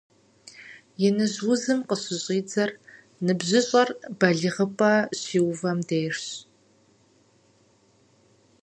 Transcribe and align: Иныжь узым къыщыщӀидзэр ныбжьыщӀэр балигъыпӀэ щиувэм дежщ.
Иныжь 1.05 1.39
узым 1.51 1.79
къыщыщӀидзэр 1.87 2.69
ныбжьыщӀэр 3.25 3.89
балигъыпӀэ 4.19 4.93
щиувэм 5.19 5.79
дежщ. 5.87 6.25